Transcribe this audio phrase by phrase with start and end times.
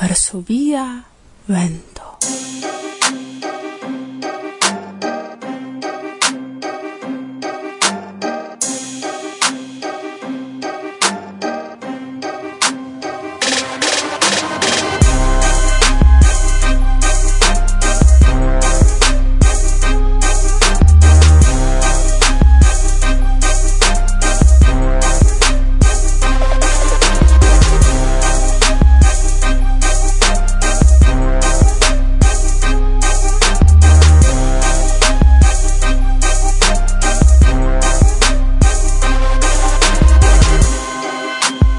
[0.00, 1.04] Varsovia
[1.48, 1.87] vento.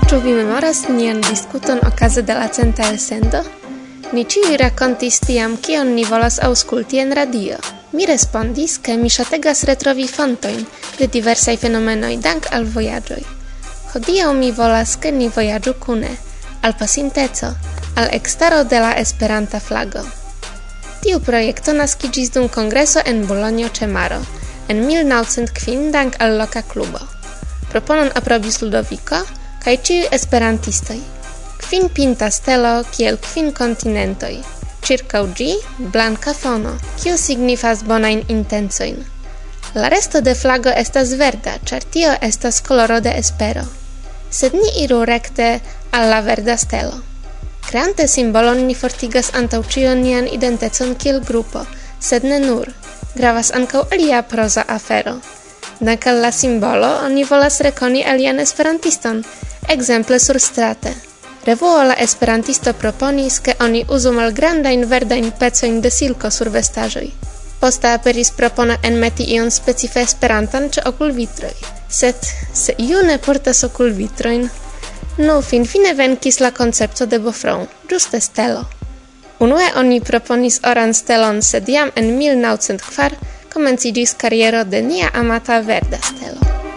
[0.10, 3.44] Ĉu vi memoras nian diskuton okaze de la centa elsendo?
[4.12, 7.60] Ni ĉiuj rakontis tiam, kion ni volas aŭskulti en radio.
[7.94, 10.66] Mi respondis, ke mi ŝategas retrovi fontojn
[10.98, 13.22] de diversaj fenomenoj dank al vojaĝoj.
[13.94, 16.16] Hodiaŭ mi volas, ke ni vojaĝu kune,
[16.66, 17.54] al pasinteco,
[17.94, 20.02] al ekstaro de la Esperanta flago.
[21.04, 24.24] Tiu projekto naskiĝis dum kongreso en Bolonjo ĉe Maro,
[24.74, 27.06] en 1905 dank al loka klubo.
[27.70, 29.22] Proponon aprobis Ludoviko,
[29.64, 31.02] kai ci esperantistoi.
[31.58, 34.40] Kvin pinta stelo kiel kvin kontinentoi.
[34.82, 39.06] Circa ugi, blanca fono, kiu signifas bonain intensoin.
[39.76, 43.66] La resto de flago estas verda, char tio estas coloro de espero.
[44.30, 45.60] Sed ni iru recte
[45.92, 47.02] al la verda stelo.
[47.70, 51.66] Creante simbolon ni fortigas antau cio nian identecon kiel grupo,
[52.00, 52.72] sed ne nur.
[53.16, 55.20] Gravas ancau alia proza afero.
[55.80, 59.24] Dank la simbolo oni volas rekoni alian esperantiston,
[59.70, 60.94] exemple surstrate.
[61.46, 67.12] Revuo la esperantisto proponis, ke oni uzu malgrandajn verdajn pecojn de silko sur vestajoi.
[67.60, 71.54] Posta aperis propona en meti ion specife esperantan ĉe okulvitroj.
[71.90, 72.16] Sed
[72.54, 74.50] se iu ne portas okulvitrojn,
[75.18, 78.66] nu finfine venkis la concepto de Bofron, giuste stelo.
[79.40, 83.18] Unue oni proponis oran stelon, sed jam en 1904
[83.54, 86.69] comencidis carriero de nia amata verda stelo.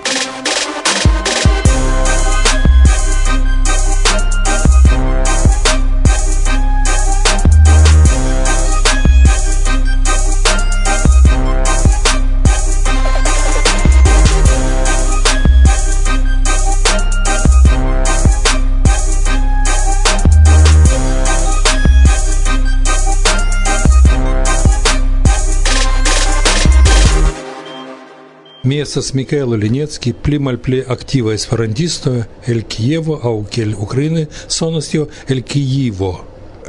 [28.64, 32.12] Mi estas Mikaelo Linecki, pli malpli aktiva esperantisto
[32.46, 36.12] el Kievo aŭ kiel Ukraine sonas tio el Kievo.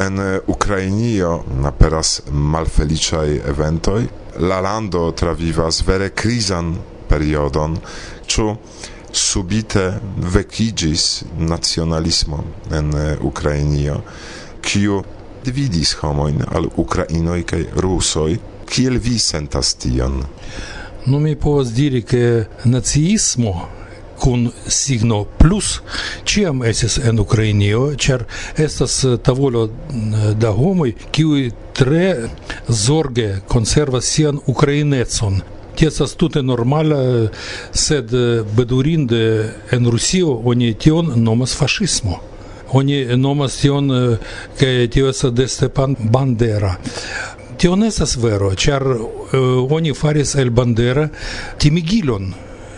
[0.01, 0.17] En
[0.47, 4.01] Ukrainio aperas malfeliĉaj eventoj.
[4.39, 6.73] La lando travivas vere krizan
[7.09, 7.77] periodon,
[8.25, 8.49] ĉu
[9.13, 9.87] subite
[10.17, 12.43] vekiĝis nacionalismo
[12.73, 14.01] en Ukrainio,
[14.65, 15.03] kiu
[15.45, 18.31] dividis homojn al Ukrainoj kaj Rusoj.
[18.65, 20.23] Kiel vi sentas tion?
[21.05, 23.69] Nu mi povas diri ke naciismo
[24.19, 25.79] kun signo plus
[26.25, 28.23] ĉiam estis en Ukrainio, ĉar
[28.57, 32.29] estas eh, tavolo eh, da homoj kiuj tre
[32.69, 35.41] zorge konservas sian ukrainecon.
[35.75, 37.27] Tio estas tute normala, eh,
[37.71, 38.15] sed
[38.55, 39.23] bedurinde
[39.71, 42.19] en Rusio oni tion nomas faŝismo.
[42.73, 43.91] Oni nomas tion,
[44.57, 46.77] ke tio estas de Stepan Bandera.
[47.57, 49.37] Tio ne estas vero, ĉar eh,
[49.69, 51.07] oni faris el bandera
[51.57, 52.33] timigilon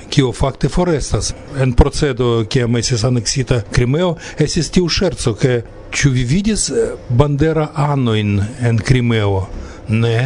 [0.09, 1.33] kio fakte forestas.
[1.59, 5.61] En procedo, kiam estis aneksita Krimeo, estis tiu ŝerco, ke
[5.95, 9.45] ĉu vi vidis eh, bandera anojn en Krimeo?
[9.89, 10.19] Ne,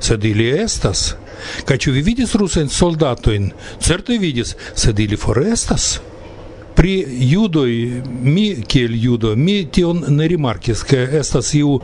[0.00, 1.14] sed ili estas.
[1.64, 3.50] Kaj ĉu vi vidis rusajn soldatojn?
[3.84, 5.98] Certe vidis, sed ili forestas.
[6.78, 6.94] Pri
[7.28, 7.72] judoj,
[8.22, 11.80] mi kiel judo, mi tion ne rimarkis, ke estas iu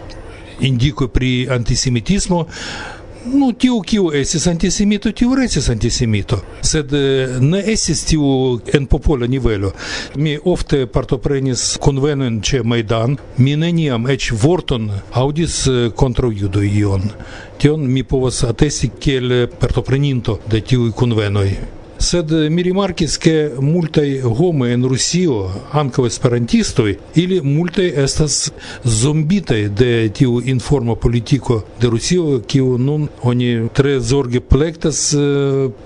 [0.60, 2.46] indiko pri antisemitismo
[3.24, 6.40] nu tiu kiu esis antisemito tiu restis antisemito.
[6.60, 9.72] Sed eh, ne esis tiu en popola nivelo.
[10.16, 17.08] Mi ofte partoprenis kunvenon ĉe Maidan, mi neniam eĉ vorton aŭdis eh, kontraŭ judoj ion.
[17.58, 21.48] Tion mi povas atesti kiel partopreninto de tiuj konvenoj
[22.04, 24.08] sed mi rimarkis ke multaj
[24.38, 25.38] homoj en Rusio
[25.80, 28.36] ankaŭ esperantistoj ili multaj estas
[28.84, 35.00] zombitaj de tiu informa politiko de Rusio kiu nun oni tre zorge plektas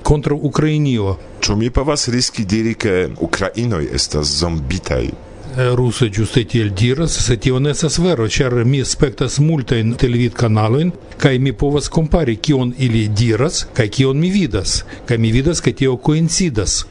[0.02, 1.16] kontraŭ Ukrainio.
[1.40, 5.27] Ĉu mi povas riski diri ke Ukrainoj estas zombitaj?
[5.58, 11.38] russe giuste tiel diras, se tio ne estas vero, ĉar mi spektas multajn televidkanalojn kaj
[11.42, 15.96] mi povas kompari kion ili diras kaj kion mi vidas, kaj mi vidas ke tio
[15.96, 16.84] koincidas.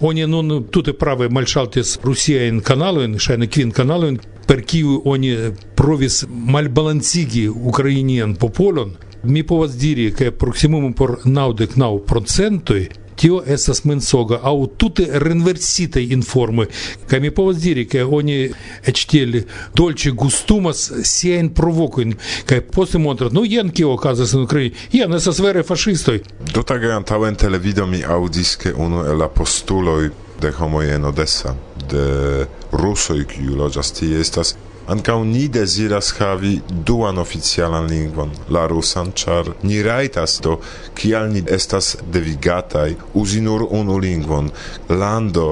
[0.00, 5.32] Oni nun tute prave malŝaltis rusiajn kanalojn, ŝajne kvin kanalojn, per kiu oni
[5.74, 8.92] provis malbalancigi ukrainian popolon.
[9.24, 12.84] Mi povas diri, ke proksimume por naŭdek naŭ procentoj
[13.16, 16.66] tio estas mensoga aŭ tute renversitaj informoj
[17.10, 18.38] kaj mi povas diri ke oni
[18.86, 19.40] eĉ tiel
[19.76, 22.14] dolĉe gustumas siajn provokojn
[22.46, 26.20] kaj poste montras nu jen kio okazas en Ukraino jen estas vere faŝistoj.
[26.54, 30.10] Do tage antaŭen televido mi aŭdis ke unu el la postuloj
[30.40, 31.54] de homoj en Odessa
[31.90, 34.54] de rusoj kiu loĝas tie estas
[34.86, 40.60] Ankaŭ ni deziras havi duan oficialan lingvon, la rusan, ĉar ni rajtas do,
[40.94, 42.92] kial ni estas devigataj
[43.22, 44.52] uzi nur unu lingvon.
[44.88, 45.48] Lando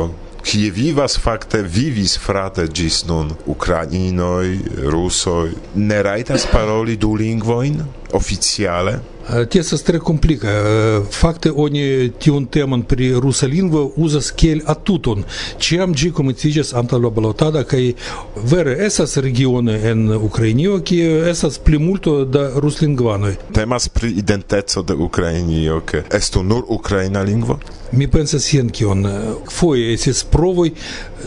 [0.46, 4.46] kie vivas fakte vivis frate gis nun ukrainoj,
[4.94, 7.82] rusoj ne rajtas paroli du lingvojn
[8.14, 9.00] oficiale
[9.50, 11.02] Те сестры комплика.
[11.10, 15.14] Факты они тиун теман при русалингва узас кель atuton.
[15.14, 15.24] он.
[15.58, 17.96] Чем джи комитичес амтало балотада, кай
[18.36, 23.36] вере эсас регионы ен Украинio, ки эсас плимульто да руслингванoj.
[23.52, 27.58] Temas pri identeco de Ukrainio, ke estu nur Ukraina lingvo?
[27.92, 29.06] Mi pensas jen kion.
[29.50, 30.70] Foje esis provoj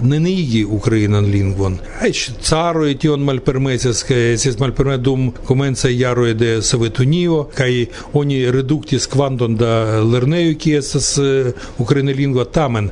[0.02, 1.78] nenigi ukrainan lingvon.
[2.04, 9.08] Eĉ caroj tion malpermesis, kaj estis malpermesita dum komencaj jaroj de Sovetunio kaj oni reduktis
[9.08, 12.90] kvanton da lernejoj kie estas uh, ukraina lingvo tamen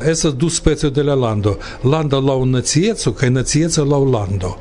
[0.00, 1.56] estas du specoj de la lando.
[1.84, 4.56] Lando laŭ nacieco kaj nacieco laŭ lando.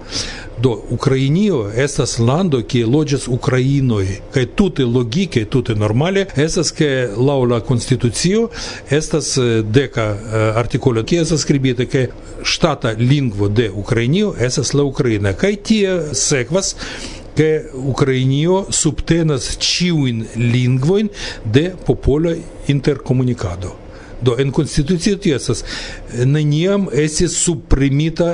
[0.62, 7.38] Do Ukrainio estas lando kie loĝas ukrainoj kaj tute logike, tute normale estas ke laŭ
[7.46, 8.50] la konstitucio
[8.90, 12.10] estas eh, deka eh, artikolo kie estas skribite ke
[12.44, 16.76] ŝtata lingvo de Ukrainio estas la ukraina kaj tie sekvas
[17.40, 21.10] ke Ukrainio subtenas ciuin lingvoin
[21.46, 22.36] de popola
[22.68, 23.76] interkomunikado.
[24.22, 28.34] Do en Constitucio tiesas eh, neniam esis subprimita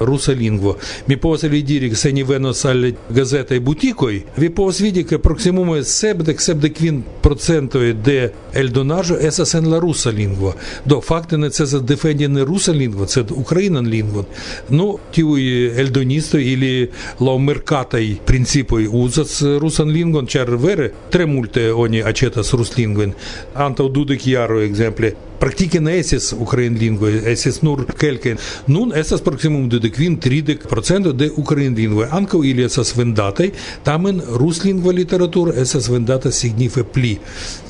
[0.00, 0.76] rusa lingvo.
[1.06, 6.40] Mi povas li se ni venos al gazetai butikoj, vi povas vidi, ke proksimume sepdek,
[6.40, 10.54] sepdek kvin procentoj de eldonaĵo estas en la rusa lingvo.
[10.84, 14.24] Do fakte necesas defendi ne rusa lingvo, sed ukrainan lingvon.
[14.68, 15.46] Nu, tiuj
[15.80, 16.72] eldonistoj ili
[17.20, 23.14] laŭ merkataj principoj uzas rusan lingvon, ĉar vere tre multe oni aĉetas ruslingvojn.
[23.54, 28.36] Antaŭ dudek jaroj, ekzemple, praktike ne estis ukrainlingvoj, estis nur kelkaj.
[28.66, 32.08] Nun estas de dudekvin tridek procento de ukrainlingvoj.
[32.10, 33.50] Ankaŭ ili estas vendataj,
[33.84, 37.18] tamen ruslingva literaturo estas vendata signife pli.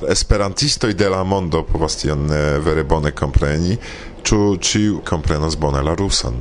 [0.08, 3.76] Esperantistoj de la mondo povas tion eh, vere bone kompreni,
[4.22, 6.34] ĉu ĉiu komprenas bone la rusan.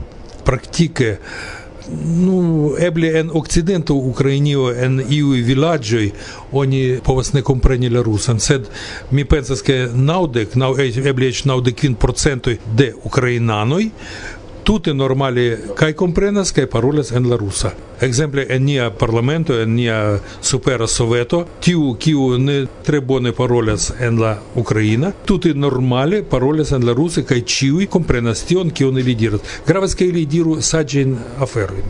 [0.45, 1.18] Praktike
[1.90, 6.14] Ну, ебле ен окциденту Украинio ен иуи виладжој,
[6.54, 8.40] они повас не компрениле русан.
[8.40, 8.70] Сед
[9.12, 13.92] ми пенсас ке наудек, нау, ебле еч наудеквин процентој де украинаној,
[14.66, 17.72] tute normale kai comprenas kai parolas en la rusa.
[18.02, 24.18] Ekzemple en nia parlamento en nia supera soveto tiu kiu ne tre bone parolas en
[24.20, 29.42] la ukraina tute normale parolas en la rusa kai ĉiuj comprenas tion kiu ne diras.
[29.68, 31.86] Gravas kai ili diru saĝajn aferojn.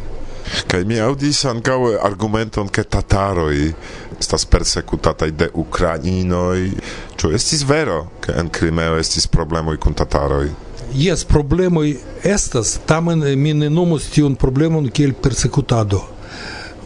[0.67, 3.71] Kaj mi audis ankaŭ argumenton ke tataroj
[4.19, 6.69] estas persekutataj de ukrainoj.
[7.17, 10.47] Ĉu estis vero, ke en Krimeo estis problemoj kun tataroj?
[10.93, 16.01] jes problemoj estas, tamen mi ne nomus tiun problemon kiel persekutado.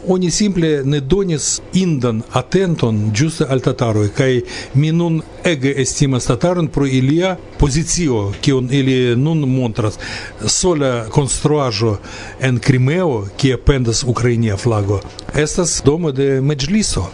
[0.08, 4.40] Oni simple ne donis indan atenton ĝuste al tataroj kaj
[4.74, 9.98] mi nun ege estimas tataron pro ilia pozicio kiun ili nun montras.
[10.46, 11.96] Sola konstruaĵo
[12.40, 15.00] en Krimeo kie pendas ukrainia flago
[15.34, 17.04] estas domo de Meĝliso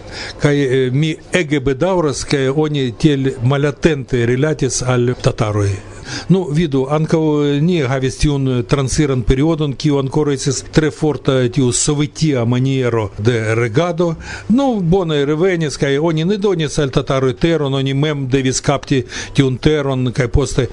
[0.41, 5.96] kaj eh, mi ege bedaŭras ke oni tiel malatente rilatis al tataroj.
[6.29, 11.41] Nu, vidu, ankaŭ eh, ni havis tiun eh, transiran periodon, kiu ankoraŭ estis tre forta
[11.43, 14.15] eh, tiu sovetia maniero de regado.
[14.49, 19.03] Nu, bone revenis kaj oni ne donis al tataroj teron, oni mem devis kapti
[19.35, 20.69] tiun teron kaj poste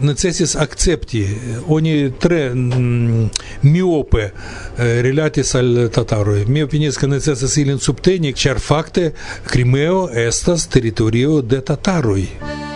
[0.00, 1.26] necesis akcepti.
[1.68, 3.28] Oni tre mm,
[3.62, 4.30] miope
[4.78, 6.46] rilatis al tataroj.
[6.48, 9.10] Mi opinias ke necesas ilin subteni, ĉar fakte
[9.50, 12.69] Krimeo estas teritorio de tataroj.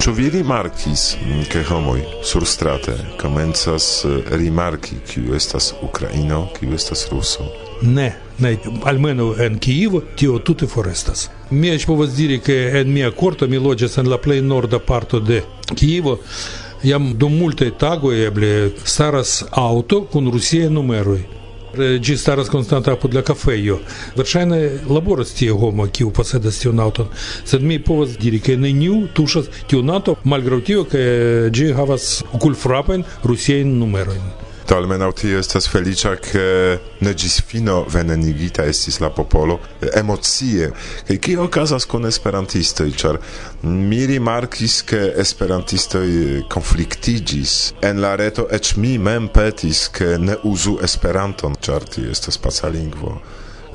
[0.00, 7.02] Ĉu vi rimarkis, mm, ke homoj surstrate komencas eh, rimarki, kiu estas Ukraino, kiu estas
[7.10, 7.44] Ruso?
[7.82, 8.06] Ne,
[8.38, 8.54] ne,
[8.88, 11.26] almeno en Kievo tio tute forestas.
[11.50, 15.20] Mi eĉ povas diri, ke en mia korto mi loĝas en la plej norda parto
[15.20, 15.42] de
[15.74, 16.16] Kievo,
[16.82, 18.54] jam dum multaj tagoj eble
[18.84, 21.20] staras aŭto kun rusiaj numeroj.
[21.76, 23.78] Registaras konstantā Pudļaka fejo.
[24.18, 27.10] Varšainai laborastie homo, kiu pasēdas tionauton.
[27.44, 31.00] Sed mi povas diri, ka neniu tušas tionauto, malgrautio, ka
[31.50, 32.12] dži havas
[32.42, 34.39] kulfrapen rusiein numeroin.
[34.70, 36.42] to almenaŭ tio estas felicia ke
[37.02, 39.56] ne gis fino venenigita estis la popolo
[39.98, 40.68] emocie.
[41.08, 43.18] Kaj kio okazas kun esperantistoj, ĉar
[43.66, 46.06] mi rimarkis ke esperantistoj
[46.54, 47.56] konfliktiĝis.
[47.82, 52.70] En la reto eĉ mi mem petis ke ne uzu Esperanton, ĉar tio estas paca
[52.70, 53.18] lingvo.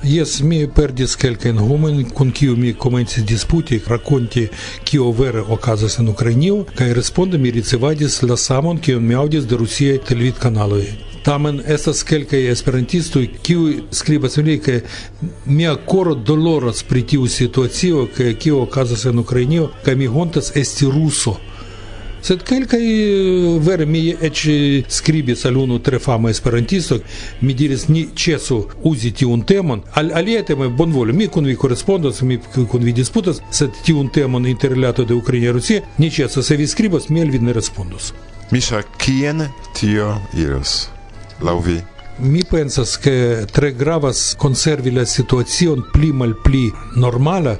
[0.05, 4.43] Jes, mi perdis kelkajn homojn, kun kiu mi komencis disputi rakonti
[4.85, 9.57] kio vere okazas en Ukrainio, kaj responde mi ricevadis la samon kion mi aŭdis de
[9.57, 10.83] rusiaj televidkanaloj.
[11.25, 14.77] Tamen estas kelkaj esperantistoj kiuj skribas ilin ke
[15.45, 20.85] mia koro doloras pri tiu situacio kaj kio okazas en Ukrainio kaj mi hontas esti
[20.85, 21.39] ruso
[22.25, 24.43] sed kelkaj eh, vere mi eĉ
[24.89, 26.97] skribis al unu tre fama esperantisto
[27.41, 32.21] mi diris ni ĉesu uzi tiun temon al alia temo bonvolu mi kun vi korespondas
[32.21, 32.39] mi
[32.71, 37.09] kun vi disputas sed tiun temon interrilato de Ukraino Rusia ni ĉesu se vi skribas
[37.09, 38.13] mi al vi ne respondos
[38.51, 40.89] Misha, kien tio iros?
[41.41, 41.79] Lau vi?
[42.19, 47.57] Mi pensas che tre gravas conservi la situazion pli mal pli normala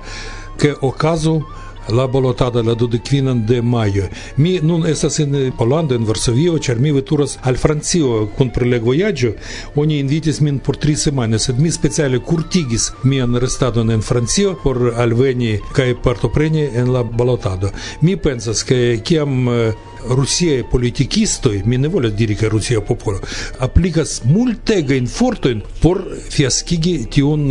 [0.57, 1.43] che ocasu
[1.89, 4.10] la bolotado la dudequinan de maio.
[4.38, 9.32] Mi nun estas en Pollando, en Varsovio, ĉar mi veturas al Francio kun prelegvojaĝo.
[9.75, 14.94] Oni invitis min por tri semajnoj, sed mi speciale kurtigis mian restadon en Francio por
[14.96, 17.72] alveni kaj partopreni en la balotado.
[18.01, 19.74] Mi pensas ke kiam eh,
[20.09, 23.19] Rusiae politikistoj, mi ne volas diri ke Rusia popolo
[23.59, 27.47] aplikas multegajn fortojn por fiaskigi tiun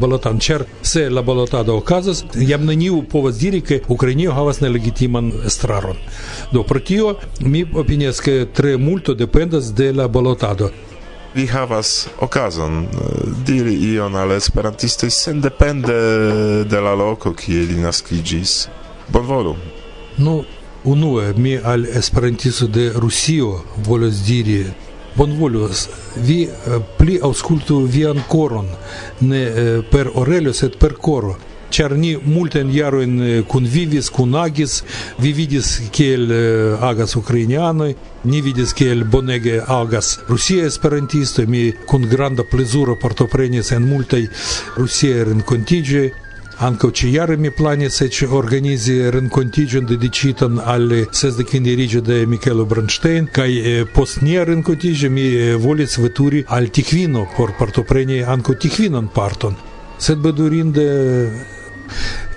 [0.00, 5.96] balotan, ĉar se la balotado okazas, jam neniu povas diri ke Ukrainio havas nelegitiman estraron.
[6.52, 10.70] Do pro tio mi opinias ke tre multo dependas de la balotado
[11.36, 12.86] li havas okazon
[13.44, 15.96] diri ion al esperantistoj sendepende
[16.64, 18.54] de la loko kie li naskiĝis.
[19.12, 19.52] Bonvolu.
[20.16, 20.55] Nu, no.
[20.86, 24.64] Unue mi al esperantisto de Rusio volas diri
[25.16, 28.68] bonvolus vi eh, pli aŭskultu vian koron
[29.20, 31.34] ne eh, per orelo sed per koro
[31.76, 34.76] ĉar ni multajn jarojn eh, kunvivis kunagis
[35.18, 36.30] vi vidis kiel
[36.90, 43.88] agas ukrainianoj ni vidis kiel bonege agas rusia esperantisto mi kun granda plezuro partoprenis en
[43.88, 44.22] multaj
[44.76, 46.06] rusiaj renkontiĝoj
[46.56, 49.84] Ankaŭ ĉi mi plani se ci organizi renkontiĝon
[50.64, 56.44] alle al sesdekvinjariĝo de Mikelo Bronŝtejn kaj eh, post nia renkontiĝo mi eh, volis veturi
[56.48, 59.54] al Tichvino, por partopreni anco Tichvinon parton.
[59.98, 60.86] Sed bedurinde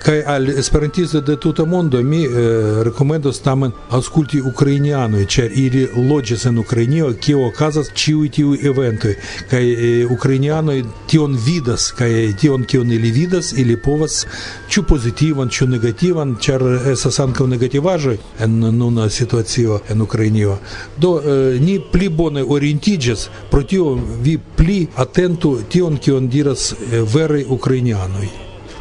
[0.02, 6.46] kai al esperantisto de tuta mondo mi eh, rekomendos tamen aŭskulti ukrainianoj, ĉar ili loĝas
[6.48, 9.14] en Ukrainio, kio okazas ĉiuj tiuj eventoj.
[9.50, 14.26] Kaj eh, ukrainianoj tion vidas kaj eh, tion kion ili vidas, ili povas
[14.68, 20.56] ĉu pozitivan, ĉu negativan, ĉar estas ankaŭ negativaĵoj en nuna situacio en Ukrainio.
[20.96, 27.04] Do eh, ni pli bone orientiĝas, pro tio vi pli atentu tion kion diras eh,
[27.14, 28.28] veraj ukrainianoj.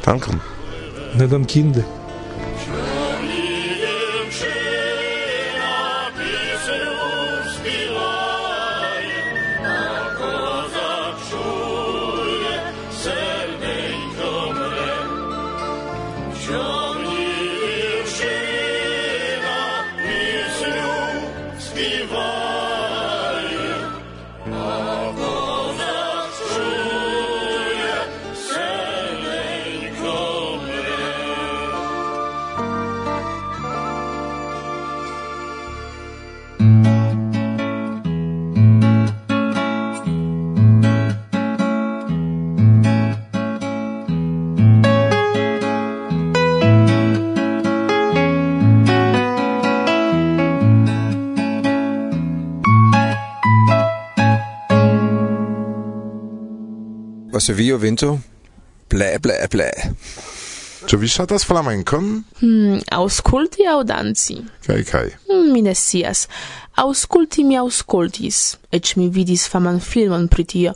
[0.05, 0.58] Dankon.
[1.17, 1.98] ne dăm chinde.
[57.39, 58.19] Varsovio Vinto.
[58.89, 59.69] Bla bla bla.
[60.91, 62.07] Ĉu vi ŝatas flamenkon?
[62.41, 64.35] Hmm, aŭskulti aŭ danci?
[64.65, 65.05] Kaj kaj.
[65.29, 66.25] Hmm, mi ne scias.
[66.83, 68.41] Aŭskulti mi aŭskultis,
[68.75, 70.73] eĉ mi vidis faman filmon pri tio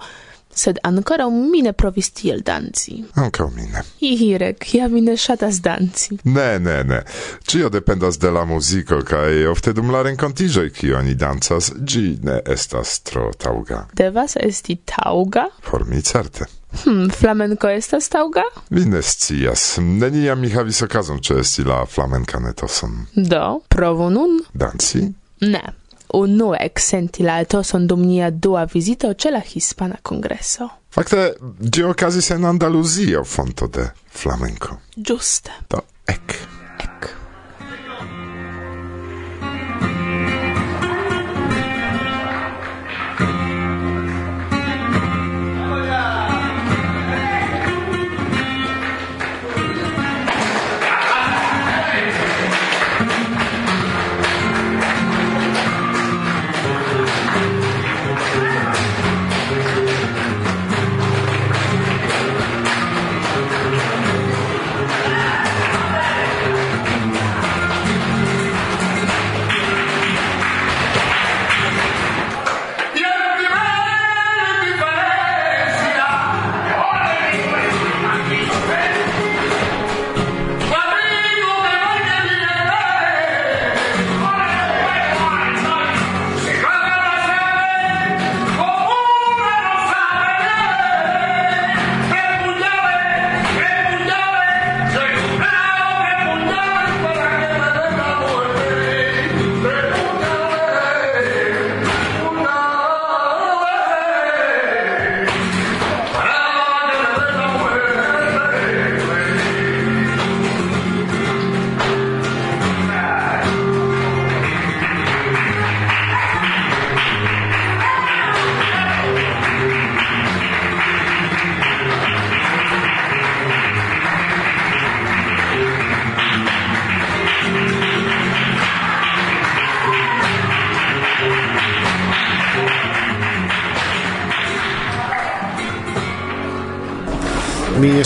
[0.55, 3.03] sed ancora mi ne provis tiel danci.
[3.13, 3.83] Anca mi ne.
[3.99, 6.17] Ihirek, ja mi ne shatas danci.
[6.23, 7.03] Ne, ne, ne.
[7.47, 12.41] Cio dependas de la musico, cae ofte dum la rencontigioi qui oni danzas, gi ne
[12.45, 13.87] estas tro tauga.
[13.93, 15.47] Devas esti tauga?
[15.69, 16.45] Por mi certe.
[16.83, 18.43] Hmm, flamenco estas tauga?
[18.69, 19.77] Mi ne scias.
[19.77, 23.05] Neniam mi havis okazon ĉeesti la flamenca etoson.
[23.15, 24.41] Do, provu nun.
[24.53, 25.05] Danci?
[25.41, 25.82] Ne
[26.13, 30.69] unue exenti la etoson dum nia dua visito ce la Hispana Congresso.
[30.93, 34.77] Fakte, ĝi okazis en Andaluzio, fonto de flamenco.
[34.95, 35.51] Giuste.
[35.69, 36.52] Do, ec.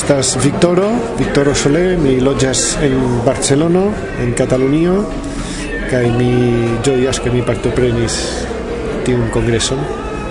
[0.08, 0.88] estas Victoro,
[1.20, 2.94] Victoro Solé, mi loĝas en
[3.26, 3.82] Barcelono,
[4.24, 5.02] en Katalunio,
[5.92, 6.30] kaj mi
[6.80, 8.16] ĝojas, ke mi partoprenis
[9.04, 9.82] tiun kongreson.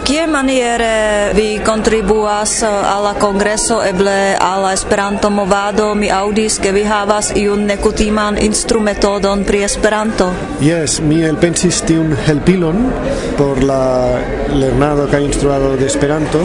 [0.07, 5.95] Kie maniere vi contribuas eh, alla kongreso eble alla Esperanto movado?
[5.95, 10.29] Mi audis ke vi havas iun nekutiman instrumetodon pri Esperanto.
[10.63, 12.87] Yes, mi elpensis tiun helpilon
[13.35, 14.15] por la
[14.55, 16.45] lernado kaj instruado de Esperanto.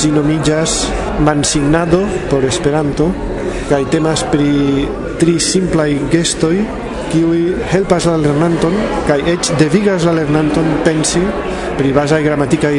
[0.00, 0.78] Ĝi nomiĝas
[1.20, 2.00] Mansignado
[2.32, 3.10] por Esperanto
[3.68, 4.88] kaj temas pri
[5.20, 6.56] tri simplaj gestoj
[7.14, 8.74] kiuj helpas la lernanton
[9.06, 11.22] kaj eĉ devigas la lernanton pensi
[11.78, 12.74] pri bazaj gramatikaj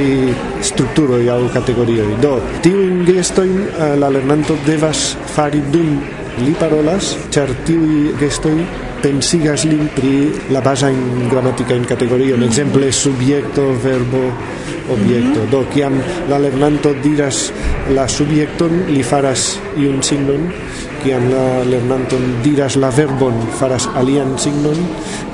[0.69, 2.10] strukturoj aŭ kategorioj.
[2.24, 2.34] Do
[2.65, 5.95] tiujn gestojn eh, la lernanto devas fari dum
[6.43, 8.58] li parolas, ĉar tiuj gestoj
[9.05, 12.43] pensigas lin pri la baza in gramatica in categorio, mm.
[12.43, 14.33] exemple subjekto, verbo,
[14.89, 15.39] objekto.
[15.39, 15.51] Mm -hmm.
[15.51, 15.93] Do kiam
[16.29, 17.53] la lernanto diras
[17.93, 20.49] la subjekton, li faras iun signon,
[21.03, 24.77] kiam la lernanton diras la verbon, faras alian signon,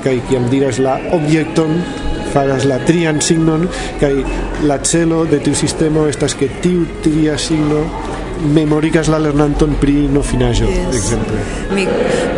[0.04, 1.80] kaj kiam diras la objekton,
[2.32, 3.68] faras la trian signon,
[4.00, 4.12] kaj
[4.68, 7.84] la celo de tiu sistemo estas ke tiu tria signo
[8.42, 10.96] memorigas la lernanton pri no finaĵo yes.
[10.96, 11.38] ekzemple
[11.74, 11.86] mi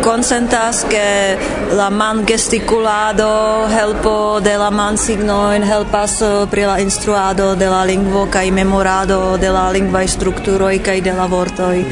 [0.03, 1.37] konsentas ke
[1.77, 3.29] la man gestikulado
[3.71, 9.37] helpo de la man signojn helpas eh, pri la instruado de la lingvo kaj memorado
[9.37, 11.83] de la lingvaj strukturoj kaj de la vortoj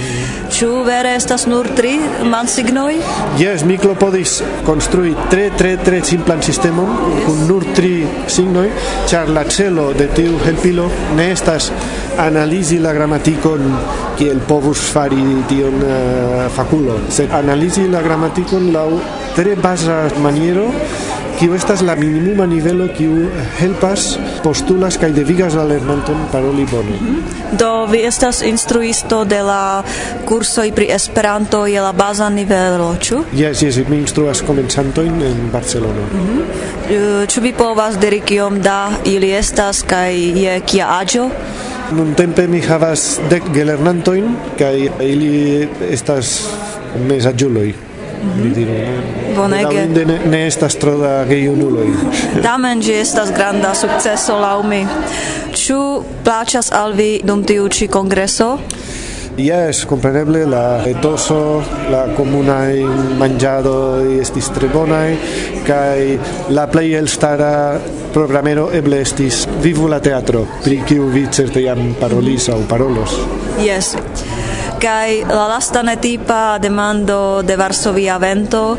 [0.52, 0.86] ĉu mm.
[0.88, 1.98] vere estas nur tri
[2.36, 2.94] man signoj
[3.42, 7.26] jes mi klopodis konstrui tre tre tre simplan sistemon yes.
[7.26, 7.94] kun nur tri
[8.28, 8.70] signoj
[9.10, 11.72] ĉar la celo de tiu helpilo ne estas
[12.18, 13.72] analizi la gramatikon
[14.18, 17.00] kiel povus fari tion eh, uh, fakulo.
[17.10, 18.90] Sed analizi la gramatikon laŭ
[19.36, 20.68] tre baza maniero,
[21.40, 24.14] kiu estas la minimuma nivelo kiu helpas,
[24.44, 26.98] postulas kaj devigas la lernanton paroli bone.
[27.02, 27.58] Mhm.
[27.58, 29.84] Do vi estas instruisto de la
[30.26, 33.24] kursoj pri Esperanto je la baza nivelo, ĉu?
[33.34, 36.06] Jes, jes, mi instruas komencantojn en Barcelono.
[36.14, 37.28] Mm -hmm.
[37.28, 40.14] Ĉu vi povas diri kiom da ili estas kaj
[40.44, 41.30] je kia aĝo?
[41.94, 46.48] Nun tempe mi havas dek gelernantojn kaj ili estas
[47.08, 47.74] mesaĝuloj.
[48.24, 48.54] Mm -hmm.
[48.54, 48.74] diru.
[49.36, 49.86] Bonege.
[49.86, 51.88] Ne, ne estas tro da gejunuloj.
[52.48, 54.88] Tamen ĝi estas granda sukceso laŭ mi.
[55.54, 58.58] Ĉu plaĉas al vi dum tiu ĉi kongreso?
[59.38, 62.68] Yes, compreneble, la etoso, la comuna
[63.18, 65.18] mangiado estis tre bonai,
[65.66, 66.20] kai
[66.54, 67.80] la play el stara
[68.14, 73.18] programero eble estis Vivu la teatro, pri kiu vi certe jam parolis aŭ parolos.
[73.58, 73.96] Yes
[74.84, 78.78] kai la lasta netipa demando de Varsovia vento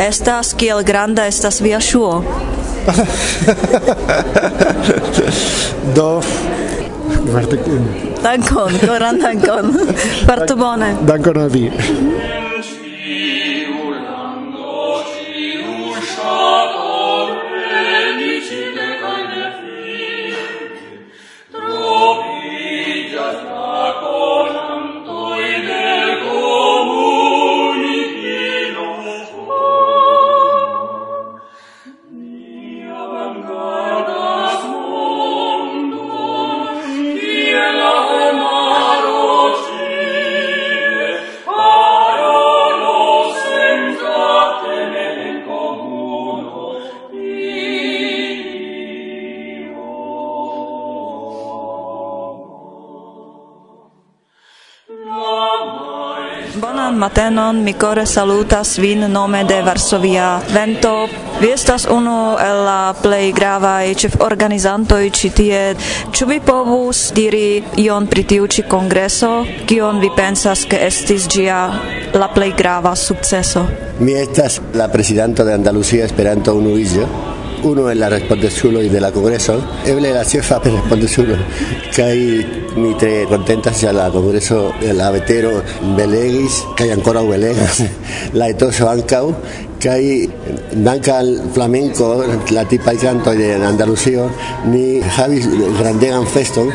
[0.00, 2.24] estas kiel granda estas via ŝuo.
[5.96, 6.22] Do
[8.22, 9.72] Dankon, koran dankon.
[10.26, 10.96] Parto bone.
[11.06, 11.70] Dankon a vi.
[57.52, 61.08] Maron, mi core salutas vin nome de Varsovia Vento.
[61.40, 65.60] Vi estas unu el la plej gravaj ĉeforganizantoj ĉi tie.
[66.12, 71.58] Ĉu vi povus diri ion pri tiu ĉi kongreso, kion vi pensas ke estis ĝia
[72.14, 73.66] la plej grava sukceso?
[74.00, 77.08] Mi estas la prezidanto de Andalusia Esperanto Unuiĝo
[77.64, 79.60] uno el la respondezulo y de la congreso.
[79.84, 81.36] Eble la cefa per respondezulo.
[81.94, 82.46] Kai
[82.76, 85.62] mi tre contenta sia la congreso la vetero
[85.96, 87.84] belegis kai ancora belegas
[88.32, 89.34] la etoso ancau
[89.78, 90.28] kai
[90.72, 94.26] danka al flamenco la tipa canto de Andalucía
[94.64, 95.46] ni havis
[95.78, 96.70] grandegan feston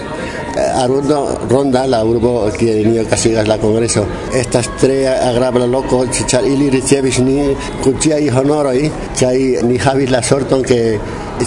[0.84, 1.18] arundo
[1.50, 7.20] ronda la urbo kie ni gas la congreso estas tre agrabla loco ĉar ili ricevis
[7.20, 7.38] ni
[7.84, 8.80] honor tiaj honoroj
[9.20, 9.38] kaj
[9.70, 11.00] ni havis la sorton ke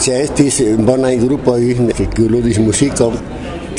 [0.04, 0.62] ĉeestis
[1.24, 1.74] grupo y
[2.14, 3.12] que ludis musico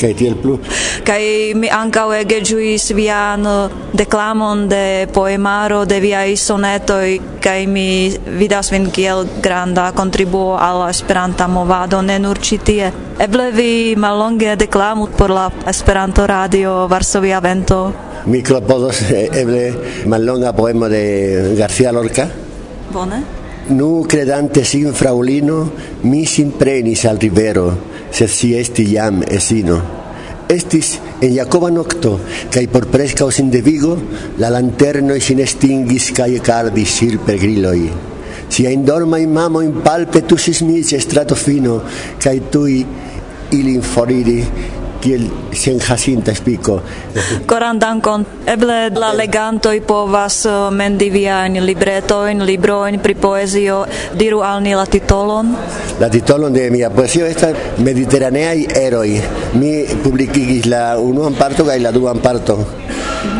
[0.02, 0.58] kaj tiel plu.
[1.06, 1.22] Kaj
[1.58, 7.86] mi ankaŭ ege ĝuis vian uh, deklamon de poemaro de viaj sonetoj kaj mi
[8.38, 12.92] vidas vin kiel granda kontribuo al la Esperanta movado ne nur ĉi tie.
[13.22, 17.92] Eble vi mallonge deklamu por la Esperanto radio Varsovia Vento.
[18.26, 19.02] Mi klopodos
[19.42, 19.72] eble
[20.06, 22.28] mallonga poemo de García Lorca.
[22.92, 23.41] Bone.
[23.68, 25.70] Nu credante sin fraulino,
[26.02, 27.78] mi sin prenis al rivero,
[28.10, 29.80] se si esti jam esino.
[30.48, 32.18] Estis en Jacoba nocto,
[32.50, 33.96] cae por presca sin devigo,
[34.38, 37.88] la lanterno sin estingis cae cardis sir per griloi.
[38.48, 41.82] Si in dorma in mamo in palpe tu sismice strato fino,
[42.18, 42.84] cae tui
[43.50, 44.44] ilin foriri,
[45.02, 46.78] kiel sen jacinta spiko.
[47.50, 48.24] Koran dankon.
[48.46, 53.82] Eble la legantoj povas eh, mendi viajn libretojn, librojn pri poezio.
[54.18, 55.54] Diru al ni la titolon.
[56.00, 59.08] La titolon de mia poezio estas Mediteraneaj eroj.
[59.58, 59.72] Mi
[60.04, 62.64] publikigis la unuan parton kaj la duan parton.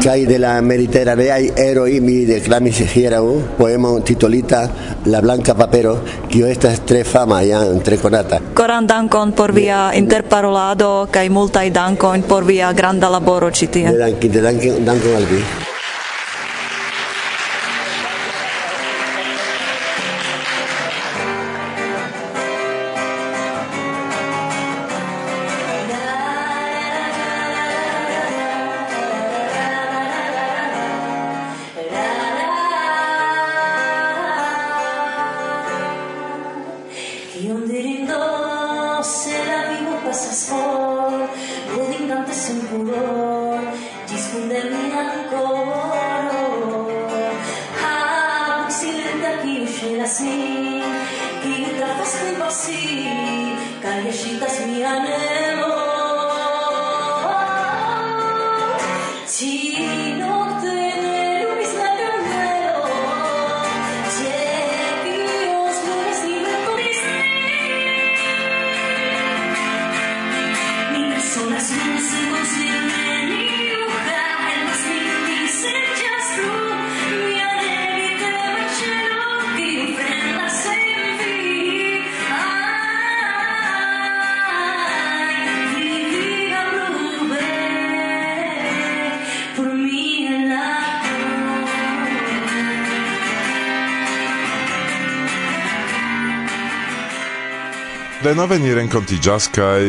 [0.01, 4.71] Chay de la Mediterránea y mi de Clamis Hierabu, uh, poema titolita
[5.05, 8.40] La Blanca Papero, que estas tres famas ya entre conata.
[8.55, 13.92] Coran dankon por via interparolado, kai multai dankon por via granda laboro citia.
[13.92, 15.71] De dankon, de dankon, dankon al vi.
[54.92, 55.32] Amen.
[98.22, 99.80] Denove ni renkontiĝas kaj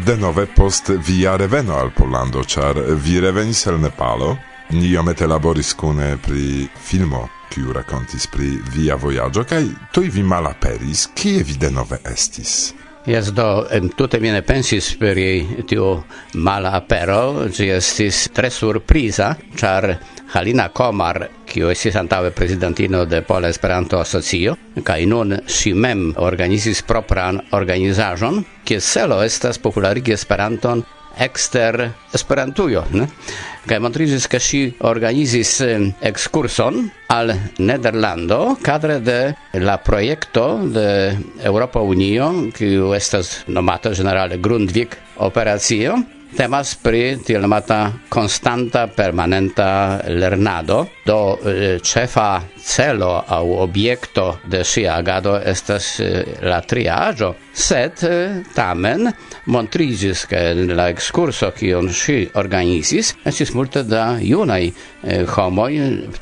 [0.00, 4.30] denove post via reveno al Pollando, ĉar vi revenis el Nepalo.
[4.72, 9.60] Ni iomete laboris kune pri filmo, kiu rakontis pri via vojaĝo kaj
[9.92, 12.72] tuj vi malaperis, kie vi denove estis.
[13.04, 13.66] Yes, do
[13.98, 15.20] tutaj mi ne pensis per
[15.68, 15.92] tiu
[16.32, 19.90] mala apero, gi estis tre surpriza, char
[20.32, 26.80] Halina Komar, kiu estis antaŭe prezidentino de Pola Esperanto Asocio, kaj nun ŝi mem organizis
[26.88, 30.80] propran organizaĵon, kies celo estas popularigi Esperanton
[31.20, 31.76] ekster
[32.16, 33.10] Esperantujo, ne?
[33.68, 36.80] Kaj montriĝis, ke ŝi organizis eh, ekskurson
[37.12, 39.18] al Nederlando kadre de
[39.60, 40.88] la projekto de
[41.44, 44.96] Eŭropa Unio, kiu estas nomata ĝenerale Grundvik
[45.28, 46.00] operacio,
[46.32, 55.36] Temas pri tielmata konstanta permanenta lernado, do eh, cefa celo au objekto de sia agado
[55.36, 59.10] estas eh, la triaĝo sed eh, tamen
[59.52, 65.72] montrigis ke en la ekskurso kion si organizis, estis multe da junaj eh, homoj,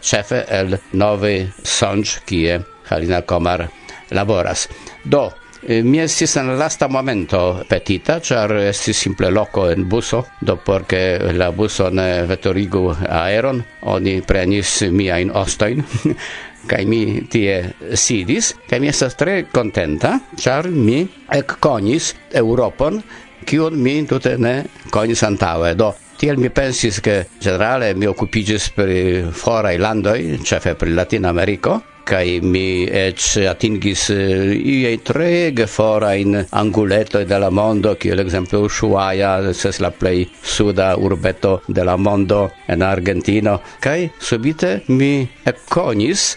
[0.01, 2.59] cefe el Novi Sącz, kie
[2.91, 3.69] Halina Komar
[4.11, 4.67] laboras.
[5.05, 5.29] Do
[5.63, 11.19] Eh, mi estis en lasta momento petita, char estis simple loco en buso, do porque
[11.37, 15.85] la buso ne vetorigu aeron, oni prenis miain ostoin,
[16.71, 23.03] kai mi tie sidis, kai mi estas tre contenta, char mi ekkonis Europon,
[23.45, 25.75] kiun mi tute ne conis antaŭe.
[25.77, 31.83] Do Tiel mi pensis che generale mi occupigis per fora landoi, cefe per Latina Americo,
[32.05, 38.59] kai mi ec atingis eh, iei treg fora in anguleto de la mondo, kiel exemple
[38.59, 46.37] Ushuaia, ses la plei suda urbeto de la mondo en Argentino, kai subite mi ekkonis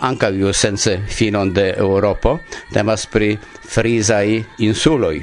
[0.00, 2.38] anca io sense finon de Europo,
[2.72, 5.22] temas pri frisai insuloi.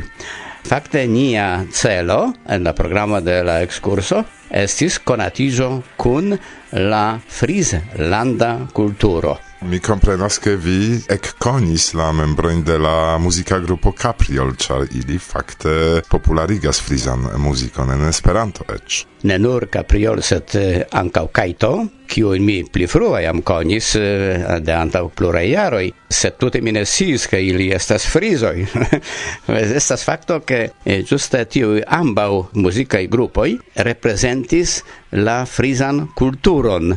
[0.63, 6.35] Fakte nia celo en la programo de la excurso estis conatiĝo kun
[6.71, 9.50] la friz landa kulturo.
[9.63, 15.19] Mi comprenas che vi ec conis la membroin de la musica gruppo Capriol, char ili
[15.19, 19.05] facte popularigas frisan musicon en Esperanto ecz.
[19.21, 24.73] Ne nur Capriol, sed eh, ancau Kaito, kiu mi pli frua jam konis eh, de
[24.73, 28.65] antau pluraj jaroj, set tute mi ne sciis, ke ili estas frizoj.
[29.77, 34.79] estas fakto, ke eh, ĝuste tiu ambau muzikaj gruppoi representis
[35.11, 36.95] la frizan kulturon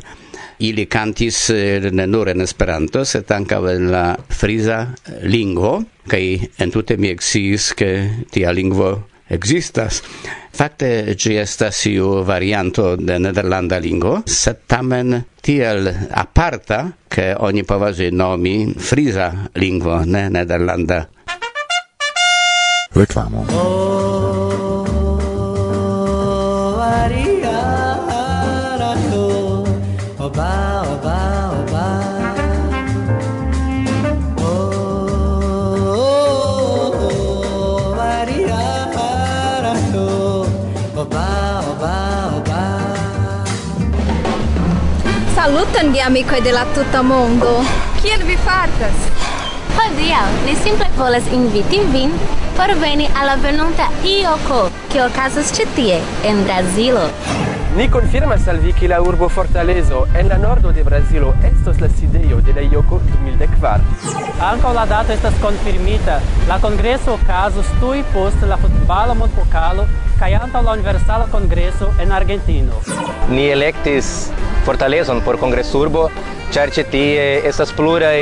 [0.58, 6.22] Ili cantis eh, ne nur en Esperanto, sed ankaŭ en la friza eh, lingvo, kaj
[6.62, 7.90] entute mi eksciis, ke
[8.30, 8.92] tia lingvo
[9.34, 10.02] existas.
[10.54, 18.04] Fakte ĝi estas iu varianto de nederlanda lingvo, sed tamen tiel aparta, ke oni povas
[18.12, 21.04] nomi friza lingvo, ne nederlanda.
[22.94, 23.46] Reklamo.
[23.50, 24.43] Oh.
[45.84, 47.60] grandi amicoi de la tuta mondo.
[48.00, 48.96] Kiel vi fartas?
[49.76, 52.12] Hodiaŭ ni simple volas inviti vin
[52.56, 55.98] por veni al la venonta IOCO, che okazas ĉi tie
[56.30, 57.02] en Brazilo.
[57.76, 61.88] Ni confirmas al vi che la urbo Fortalezo en la nordo de Brasilo estos la
[61.88, 64.16] sidejo de la IOCO 2014.
[64.52, 66.20] Ankaŭ la dato estas konfirmita.
[66.48, 69.84] La kongreso okazos tuj post la futbala mondpokalo
[70.22, 72.80] kaj antaŭ la universala kongreso en Argentino.
[73.28, 74.14] Ni elektis
[74.64, 76.06] Fortalezon por Kongresurbo,
[76.54, 78.20] ĉar ĉe tie estas pluraj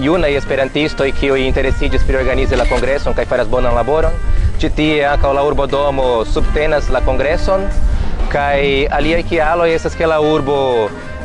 [0.00, 4.16] junaj esperantistoj kiuj interesiĝis pri organizi la kongreson kaj faras bonan laboron.
[4.62, 7.66] Ĉe tie ankaŭ la urbodomo subtenas la kongreson
[8.32, 10.58] kaj aliaj kialoj estas ke la urbo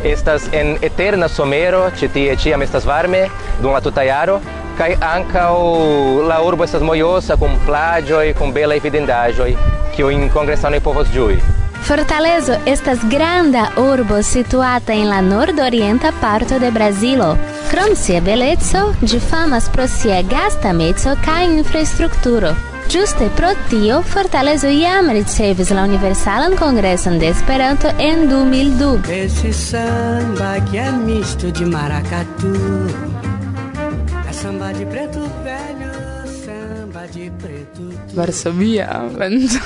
[0.03, 3.27] estas en eterna somero, ĉe tie ĉiam estas varme
[3.62, 4.39] dum la tuta jaro,
[4.77, 5.53] kaj ankaŭ
[6.27, 9.53] la urbo estas mojosa kun plaĝoj, kun belaj vidindaĵoj,
[9.95, 11.39] kiujn kongresanoj povos ĝui.
[11.84, 17.38] Fortalezo estas granda urbo situata en la nordorienta parto de Brazilo.
[17.72, 22.56] Krom sia beleco, ĝi famas pro sia gastameco kaj infrastrukturo.
[22.88, 29.10] Ĝuste pro tio, Fortalezo jam ricevis la Universalan Kongreson de Esperanto en 2002.
[29.10, 32.54] Esse samba que é misto de maracatu
[34.30, 35.92] É samba de preto velho,
[36.46, 37.84] samba de preto...
[38.13, 38.88] Varsovia,
[39.18, 39.60] vento.